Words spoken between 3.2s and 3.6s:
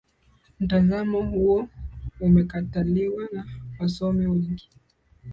na